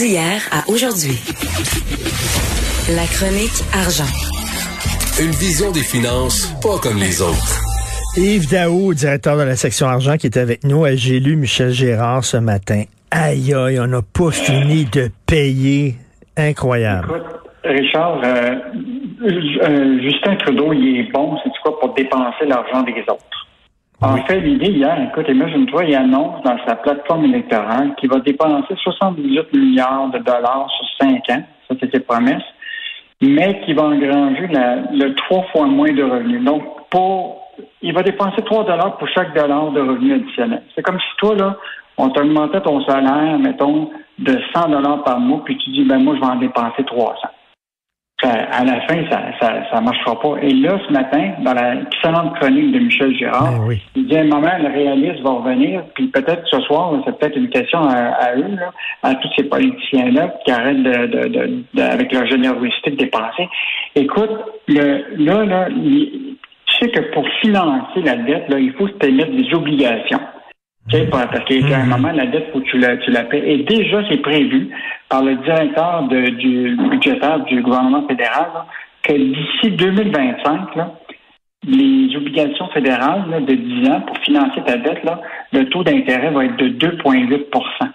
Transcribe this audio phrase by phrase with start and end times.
[0.00, 1.20] D'hier à aujourd'hui.
[2.96, 4.08] La chronique argent.
[5.20, 7.60] Une vision des finances pas comme les autres.
[8.16, 10.86] Yves Daou, directeur de la section argent, qui est avec nous.
[10.94, 12.84] J'ai lu Michel Gérard ce matin.
[13.10, 15.96] Aïe, aïe, on n'a pas fini de payer.
[16.34, 17.06] Incroyable.
[17.06, 18.54] Écoute, Richard, euh,
[19.22, 23.49] euh, Justin Trudeau, il est bon, c'est quoi, pour dépenser l'argent des autres?
[24.02, 28.74] En fait, l'idée hier, écoute, imagine-toi, il annonce dans sa plateforme électorale qu'il va dépenser
[28.74, 31.42] 78 milliards de dollars sur cinq ans.
[31.68, 32.42] Ça, c'était ses promesses.
[33.20, 34.48] Mais qu'il va engranger
[34.92, 36.42] le trois fois moins de revenus.
[36.42, 37.40] Donc, pour
[37.82, 40.62] il va dépenser 3 dollars pour chaque dollar de revenu additionnel.
[40.74, 41.56] C'est comme si toi, là,
[41.96, 46.14] on t'augmentait ton salaire, mettons, de 100 dollars par mois, puis tu dis, ben moi,
[46.16, 47.14] je vais en dépenser 300.
[48.28, 50.34] À la fin, ça, ça, ça marchera pas.
[50.42, 53.82] Et là, ce matin, dans la excellente chronique de Michel Girard, Ben oui.
[53.96, 57.36] il dit à un moment, le réaliste va revenir, puis peut-être ce soir, c'est peut-être
[57.36, 61.62] une question à, à eux, là, à tous ces politiciens-là qui arrêtent de, de, de,
[61.74, 63.48] de- avec leur générosité de dépenser.
[63.96, 64.30] Écoute,
[64.68, 69.06] le, là, là, il- tu sais que pour financer la dette, là, il faut se
[69.06, 70.20] émettre des obligations.
[70.90, 73.42] Tu sais, parce qu'à un moment, la dette, faut que tu la, tu la paies.
[73.46, 74.70] Et déjà, c'est prévu
[75.08, 78.66] par le directeur de- du budgétaire du gouvernement fédéral là,
[79.02, 80.94] que d'ici 2025, là,
[81.66, 85.20] les obligations fédérales là, de 10 ans pour financer ta dette, là,
[85.52, 87.88] le taux d'intérêt va être de 2,8%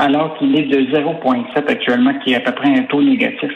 [0.00, 3.50] alors qu'il est de 0,7 actuellement, qui est à peu près un taux négatif.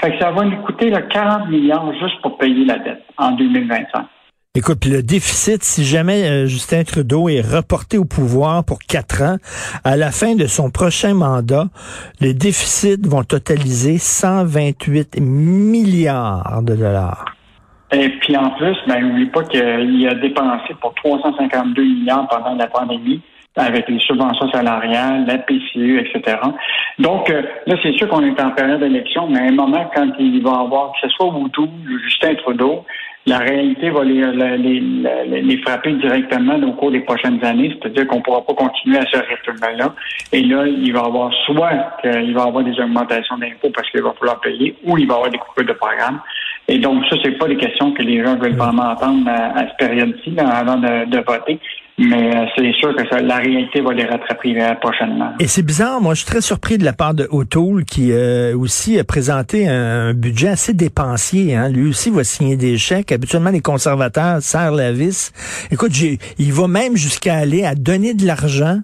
[0.00, 3.32] Fait que ça va nous coûter là, 40 milliards juste pour payer la dette en
[3.32, 4.04] 2025.
[4.58, 9.22] Écoute, puis le déficit, si jamais euh, Justin Trudeau est reporté au pouvoir pour quatre
[9.22, 9.36] ans,
[9.84, 11.66] à la fin de son prochain mandat,
[12.20, 17.24] les déficits vont totaliser 128 milliards de dollars.
[17.92, 22.66] Et puis en plus, ben, n'oublie pas qu'il a dépensé pour 352 milliards pendant la
[22.66, 23.22] pandémie
[23.54, 26.36] avec les subventions salariales, la PCU, etc.
[26.98, 30.08] Donc, euh, là, c'est sûr qu'on est en période d'élection, mais à un moment, quand
[30.18, 32.84] il va avoir, que ce soit Moutou ou Justin Trudeau,
[33.28, 34.20] la réalité va les,
[34.56, 38.54] les, les, les frapper directement au cours des prochaines années, c'est-à-dire qu'on ne pourra pas
[38.54, 39.94] continuer à ce rythme-là.
[40.32, 43.90] Et là, il va y avoir soit qu'il va y avoir des augmentations d'impôts parce
[43.90, 46.20] qu'il va falloir payer, ou il va y avoir des coupures de programme.
[46.68, 49.66] Et donc, ça, c'est pas des questions que les gens veulent vraiment entendre à, à
[49.68, 51.58] cette période-ci, avant de, de voter.
[51.98, 55.32] Mais euh, c'est sûr que ça, la réalité va les rattraper euh, prochainement.
[55.40, 58.56] Et c'est bizarre, moi je suis très surpris de la part de O'Toole qui euh,
[58.56, 61.56] aussi a présenté un, budget assez dépensier.
[61.56, 61.68] Hein.
[61.70, 63.10] Lui aussi va signer des chèques.
[63.10, 65.32] Habituellement, les conservateurs serrent la vis.
[65.72, 68.78] Écoute, il va même jusqu'à aller à donner de l'argent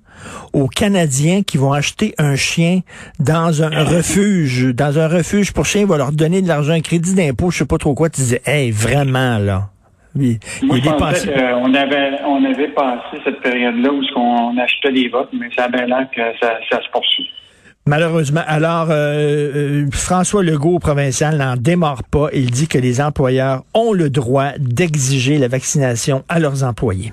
[0.53, 2.81] aux Canadiens qui vont acheter un chien
[3.21, 5.83] dans un refuge, dans un refuge pour chiens.
[5.83, 8.11] Il va leur donner de l'argent, un crédit d'impôt, je sais pas trop quoi.
[8.11, 9.71] Tu disais, hey, vraiment là.
[10.17, 11.51] Il, Moi, il je est pensais dépensé.
[11.51, 15.69] qu'on avait, on avait passé cette période-là où on achetait des votes, mais ça a
[15.69, 17.29] bien l'air que ça, ça se poursuit.
[17.87, 18.41] Malheureusement.
[18.47, 22.29] Alors, euh, euh, François Legault, au provincial, n'en démarre pas.
[22.33, 27.13] Il dit que les employeurs ont le droit d'exiger la vaccination à leurs employés.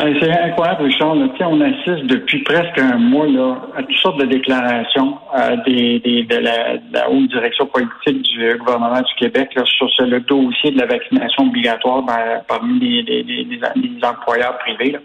[0.00, 1.12] Euh, C'est incroyable, Richard.
[1.12, 6.24] On assiste depuis presque un mois là, à toutes sortes de déclarations euh, des, des-
[6.24, 10.20] de, la, de la haute direction politique du gouvernement du Québec là, sur ce, le
[10.20, 14.92] dossier de la vaccination obligatoire ben, parmi les, les- les- employeurs privés.
[14.92, 14.98] là.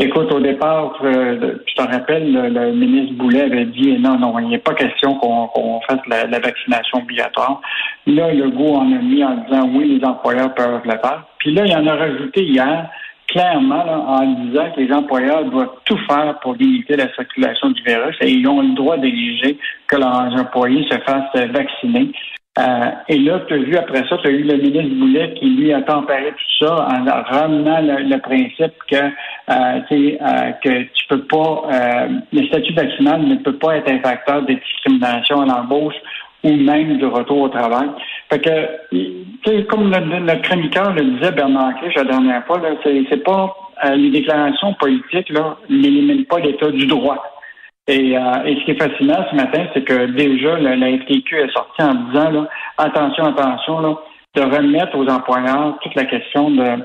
[0.00, 4.36] Écoute, au départ, euh, tu t'en rappelles, le, le ministre Boulet avait dit non, non,
[4.40, 7.60] il n'est pas question qu'on fasse la, vaccination obligatoire.
[8.08, 11.24] Là, Legault en a mis en disant oui, les employeurs peuvent le faire.
[11.38, 12.88] Puis là, il en a rajouté hier
[13.28, 17.82] clairement là, en disant que les employeurs doivent tout faire pour limiter la circulation du
[17.82, 19.58] virus et ils ont le droit d'exiger
[19.88, 22.12] que leurs employés se fassent vacciner.
[22.56, 25.46] Euh, et là, tu as vu après ça, tu as eu le ministre Boulet qui,
[25.46, 31.24] lui, a tempéré tout ça en ramenant le, principe que, euh, euh, que tu peux
[31.24, 35.96] pas, euh, le statut vaccinal ne peut pas être un facteur de discrimination à l'embauche
[36.44, 37.88] ou même de retour au travail.
[38.30, 43.54] Fait que, comme le, le- chroniqueur le disait, Bernard Clich, la dernière fois, c'est, pas
[43.84, 45.32] euh, les déclarations politiques
[45.68, 47.22] n'éliminent pas l'état du droit.
[47.86, 51.36] Et, euh, et ce qui est fascinant ce matin, c'est que déjà la, la FTQ
[51.36, 52.48] est sortie en disant là,
[52.78, 53.94] attention, attention, là,
[54.36, 56.78] de remettre aux employeurs toute la question de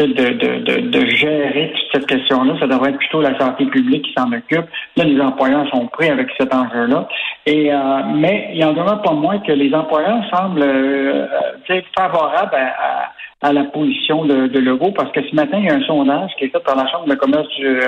[0.00, 2.54] de, de, de, gérer toute cette question-là.
[2.58, 4.66] Ça devrait être plutôt la santé publique qui s'en occupe.
[4.96, 7.08] Là, les employeurs sont prêts avec cet enjeu-là.
[7.46, 7.78] Et euh,
[8.16, 11.26] mais il en demeure pas moins que les employeurs semblent euh,
[11.70, 15.70] euh favorables à, à, la position de, de Legault parce que ce matin, il y
[15.70, 17.78] a un sondage qui est fait par la Chambre de commerce du,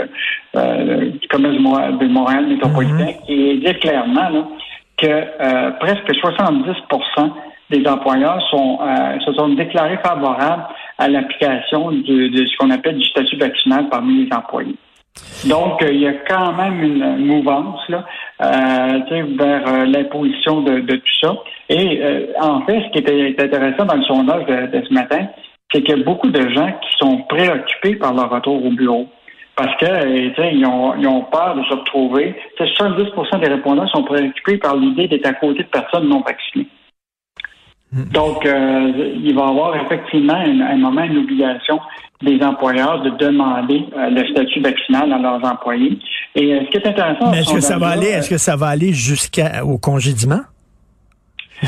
[0.56, 3.26] euh, du commerce de Montréal métropolitain mm-hmm.
[3.26, 4.44] qui dit clairement là,
[4.96, 7.30] que presque 70%
[7.70, 8.78] des employeurs sont,
[9.24, 10.66] se sont déclarés favorables
[10.98, 14.76] à l'application de, ce qu'on appelle du statut vaccinal parmi les employés.
[15.46, 18.04] Donc, euh, il y a quand même une mouvance là,
[18.42, 21.34] euh, vers euh, l'imposition de, tout ça.
[21.68, 22.00] Et
[22.40, 25.26] en fait, ce qui était intéressant dans le sondage de, ce matin,
[25.72, 29.08] c'est qu'il y a beaucoup de gens qui sont préoccupés par leur retour au bureau.
[29.56, 32.36] Parce que ils ont, ils ont peur de se retrouver.
[32.58, 36.68] 70% des répondants sont préoccupés par l'idée d'être à côté de personnes non vaccinées.
[38.12, 41.80] Donc, euh, il va y avoir effectivement un, moment, une obligation
[42.22, 45.98] des employeurs de demander euh, le statut vaccinal à leurs employés.
[46.34, 47.30] Et euh, ce qui est intéressant...
[47.30, 50.40] Mais est-ce que ça va aller, est-ce que ça va aller jusqu'au congédiement?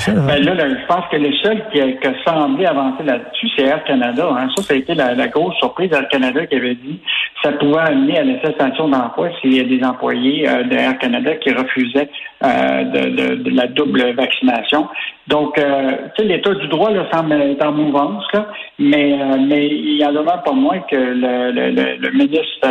[0.06, 4.28] Ben là, je pense que le seul qui a, semblé avancer là-dessus, c'est Air Canada.
[4.30, 4.48] Hein.
[4.56, 7.80] Ça, ça a été la, grosse surprise d'Air Canada qui avait dit que ça pouvait
[7.80, 12.10] amener à la cessation d'emploi s'il y a des employés euh, d'Air Canada qui refusaient
[12.44, 14.88] euh, de, la double vaccination.
[15.28, 18.46] Donc, euh, tu sais, l'état du droit là, semble être en mouvance, là,
[18.78, 22.66] mais, euh, mais il y en a pas moins que le, ministre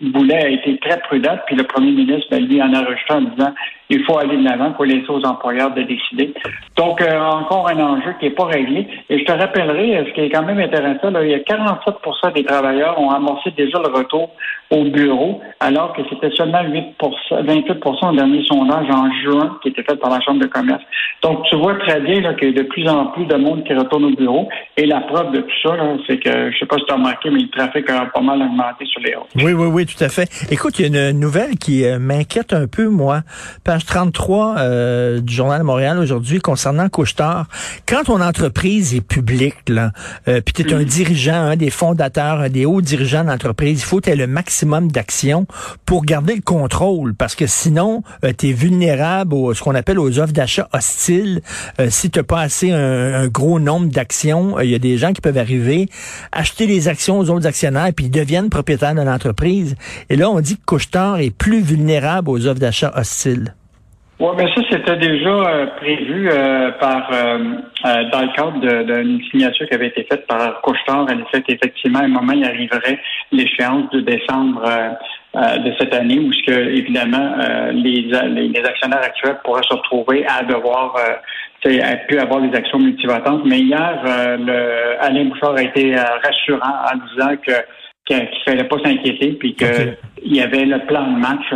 [0.00, 3.22] Boulet a été très prudent, puis le premier ministre, ben, lui, en a rejeté en
[3.22, 3.52] disant
[3.90, 6.34] il faut aller de l'avant, il faut laisser aux employeurs de décider.
[6.76, 8.86] Donc, euh, encore un enjeu qui n'est pas réglé.
[9.08, 11.38] Et je te rappellerai, euh, ce qui est quand même intéressant, là, il y a
[11.38, 14.30] 47% des travailleurs ont amorcé déjà le retour
[14.70, 16.96] au bureau, alors que c'était seulement 8
[17.30, 20.82] 28% au dernier sondage en juin qui était fait par la Chambre de commerce.
[21.22, 23.74] Donc, tu vois très bien qu'il y a de plus en plus de monde qui
[23.74, 24.48] retourne au bureau.
[24.76, 25.76] Et la preuve de tout ça,
[26.06, 28.42] c'est que, je sais pas si tu as remarqué, mais le trafic a pas mal
[28.42, 29.28] augmenté sur les routes.
[29.36, 30.28] Oui, oui, oui, tout à fait.
[30.50, 33.22] Écoute, il y a une nouvelle qui euh, m'inquiète un peu, moi.
[33.64, 37.46] Page 33 euh, du Journal de Montréal aujourd'hui concernant Couchetard.
[37.86, 39.90] Quand ton entreprise est publique, là,
[40.28, 43.84] euh, puis tu es un dirigeant, un des fondateurs, un des hauts dirigeants d'entreprise, il
[43.84, 45.46] faut que tu aies le maximum d'action
[45.86, 49.98] pour garder le contrôle, parce que sinon, euh, tu es vulnérable à ce qu'on appelle
[49.98, 51.40] aux offres d'achat hostiles.
[51.80, 55.20] Euh, si tu pas assez un, gros nombre d'actions, il y a des gens qui
[55.20, 55.86] peuvent arriver,
[56.32, 59.76] acheter les actions aux autres actionnaires, puis ils deviennent propriétaires de l'entreprise.
[60.10, 63.54] Et là, on dit que Couchetard est plus vulnérable aux offres d'achat hostiles.
[64.20, 67.38] Oui, mais ça, c'était déjà euh, prévu euh, par euh,
[67.84, 71.06] dans le cadre d'une signature qui avait été faite par Couchetard.
[71.08, 72.98] Elle fait qu'effectivement, à un moment, il arriverait
[73.30, 74.60] l'échéance de décembre
[75.38, 77.36] de cette année où, que, évidemment,
[77.72, 80.96] les, les, actionnaires actuels pourraient se retrouver à devoir
[81.64, 83.44] à pu avoir des actions multivotantes.
[83.44, 87.52] Mais hier, le, Alain Bouchard a été rassurant en disant que
[88.08, 89.54] qu'il ne fallait pas s'inquiéter, puis
[90.20, 91.46] qu'il y avait le plan de match.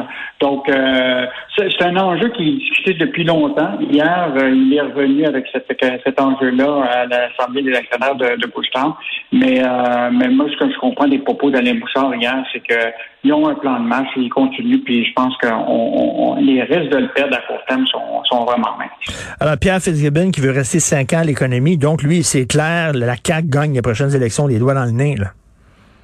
[0.41, 1.26] Donc, euh,
[1.56, 3.79] c'est un enjeu qui est discuté depuis longtemps.
[3.81, 8.53] Hier, euh, il est revenu avec cet enjeu-là à l'Assemblée des actionnaires de, de
[9.32, 13.32] Mais, euh, mais moi, ce que je comprends des propos d'Alain Bouchard hier, c'est qu'ils
[13.32, 15.47] ont un plan de match, ils continuent, puis je pense que
[16.41, 19.37] les risques de le perdre à court terme sont, sont vraiment minces.
[19.38, 23.15] Alors, Pierre Fitzgibbon, qui veut rester cinq ans à l'économie, donc lui, c'est clair, la
[23.15, 25.29] CAQ gagne les prochaines élections, les doigts dans le nez, là.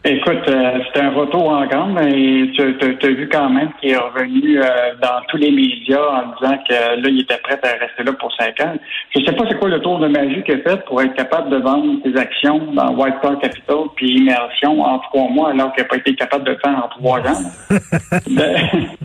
[0.05, 3.97] Écoute, euh, c'était un retour en gamme, mais tu as, vu quand même qu'il est
[3.97, 8.05] revenu euh, dans tous les médias en disant que là, il était prêt à rester
[8.05, 8.75] là pour cinq ans.
[9.15, 11.51] Je sais pas c'est quoi le tour de magie qu'il a fait pour être capable
[11.51, 15.83] de vendre ses actions dans White Star Capital puis Immersion en trois mois alors qu'il
[15.83, 17.43] n'a pas été capable de le faire en trois ans.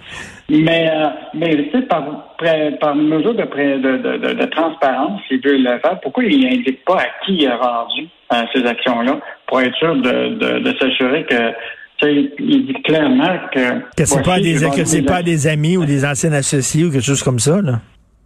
[0.49, 2.35] mais euh, mais tu sais, par,
[2.79, 6.97] par mesure de, de, de, de, transparence, il veut le faire, pourquoi il n'indique pas
[6.97, 8.07] à qui il a vendu
[8.53, 9.19] ces actions-là?
[9.53, 11.35] pour être sûr de, de, s'assurer que
[12.01, 13.79] il dit clairement que.
[13.95, 17.21] Que c'est pas des, que pas des amis ou des anciens associés ou quelque chose
[17.21, 17.79] comme ça, là.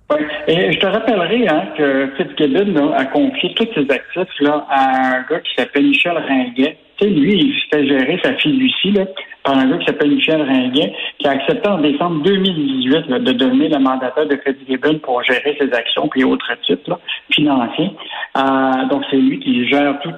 [0.10, 0.22] Oui.
[0.48, 5.25] Et je te rappellerai hein, que Fitzgibbon a confié tous ses actifs là, à un
[5.29, 6.77] gars qui s'appelle Michel Ringuet.
[7.00, 9.06] Sais, lui, il fait gérer sa fille Lucie là,
[9.44, 13.70] par un gars qui s'appelle Michel Ringuet, qui a accepté en décembre 2018 de devenir
[13.70, 17.00] le mandataire de Fitzgibbon pour gérer ses actions puis autres titres
[17.32, 17.92] financiers.
[18.38, 20.12] Euh, donc, c'est lui qui gère tout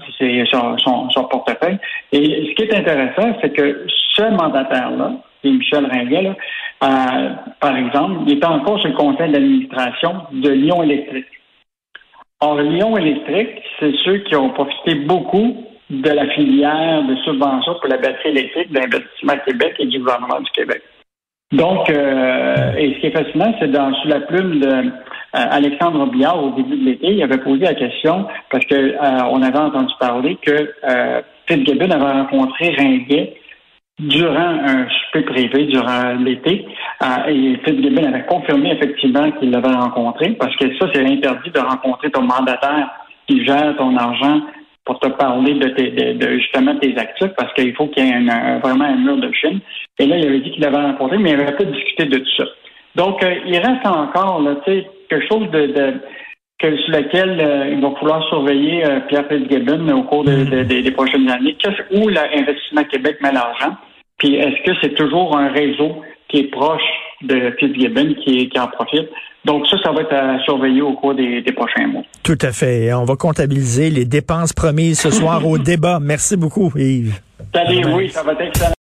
[0.51, 1.77] son, portefeuille.
[2.13, 6.31] Et ce qui est intéressant, c'est que ce mandataire-là, qui Michel Ringuet,
[6.83, 11.27] euh, par exemple, il est encore sur le conseil d'administration de Lyon Électrique.
[12.41, 17.89] Or, Lyon Électrique, c'est ceux qui ont profité beaucoup de la filière de subvention pour
[17.89, 20.81] la batterie électrique d'Investissement Québec et du gouvernement du Québec.
[21.51, 24.81] Donc, euh, et ce qui est fascinant, c'est dans sous la plume de euh,
[25.31, 29.41] Alexandre Biard au début de l'été, il avait posé la question parce que euh, on
[29.41, 30.73] avait entendu parler que
[31.47, 33.35] Fitzgibbon avait rencontré Ringuet
[33.99, 36.65] durant un souper privé durant l'été.
[37.03, 41.59] Euh, et Fitzgibbon avait confirmé effectivement qu'il l'avait rencontré parce que ça, c'est interdit de
[41.59, 42.89] rencontrer ton mandataire
[43.27, 44.41] qui gère ton argent
[44.89, 48.59] pour te parler de, tes, de, justement tes actifs parce qu'il faut qu'il y ait
[48.59, 49.59] vraiment un mur de Chine.
[49.99, 52.35] Et là, il avait dit qu'il l'avait rencontré, mais il n'avait pas discuté de tout
[52.37, 52.45] ça.
[52.95, 55.93] Donc, euh, il reste encore là, quelque chose de,
[56.59, 61.55] sur lequel euh, il va falloir surveiller euh, Pierre Fitzgibbon au cours des prochaines années.
[61.91, 63.75] Où l'Investissement Québec met l'argent?
[64.17, 66.81] Puis est-ce que c'est toujours un réseau qui est proche
[67.21, 69.09] de Fitzgibbon qui, qui en profite?
[69.45, 72.03] Donc ça, ça va être à surveiller au cours des, des prochains mois.
[72.23, 72.93] Tout à fait.
[72.93, 75.99] On va comptabiliser les dépenses promises ce soir au débat.
[76.01, 77.19] Merci beaucoup, Yves.
[77.53, 78.73] Salut, oui, ça va être excellent.